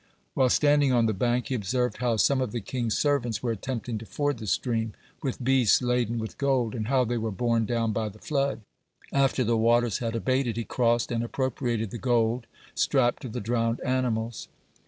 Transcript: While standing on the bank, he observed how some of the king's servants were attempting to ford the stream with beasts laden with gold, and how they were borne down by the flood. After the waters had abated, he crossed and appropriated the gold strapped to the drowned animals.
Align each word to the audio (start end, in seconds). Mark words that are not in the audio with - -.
While 0.33 0.49
standing 0.49 0.91
on 0.91 1.05
the 1.05 1.13
bank, 1.13 1.49
he 1.49 1.53
observed 1.53 1.97
how 1.97 2.15
some 2.15 2.41
of 2.41 2.51
the 2.53 2.59
king's 2.59 2.97
servants 2.97 3.43
were 3.43 3.51
attempting 3.51 3.99
to 3.99 4.05
ford 4.07 4.39
the 4.39 4.47
stream 4.47 4.93
with 5.21 5.43
beasts 5.43 5.79
laden 5.79 6.17
with 6.17 6.39
gold, 6.39 6.73
and 6.73 6.87
how 6.87 7.03
they 7.05 7.19
were 7.19 7.29
borne 7.29 7.67
down 7.67 7.91
by 7.93 8.09
the 8.09 8.17
flood. 8.17 8.61
After 9.13 9.43
the 9.43 9.55
waters 9.57 9.99
had 9.99 10.15
abated, 10.15 10.57
he 10.57 10.63
crossed 10.63 11.11
and 11.11 11.23
appropriated 11.23 11.91
the 11.91 11.99
gold 11.99 12.47
strapped 12.73 13.21
to 13.21 13.29
the 13.29 13.39
drowned 13.41 13.79
animals. 13.81 14.47